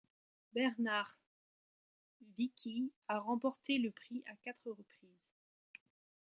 [0.55, 1.15] Bernhard
[2.35, 5.29] Wicki a remporté le prix à quatre reprises.